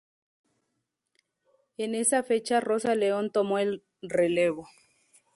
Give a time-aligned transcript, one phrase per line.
[1.77, 4.67] En esa fecha Rosa León tomó el relevo.